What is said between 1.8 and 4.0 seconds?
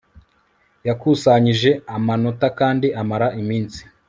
amanota kandi amara iminsi